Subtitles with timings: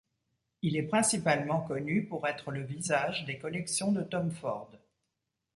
[0.63, 4.71] Il est principalement connu pour être le visage des collections de Tom Ford.